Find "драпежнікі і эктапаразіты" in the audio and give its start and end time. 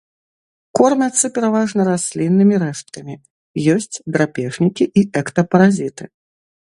4.17-6.03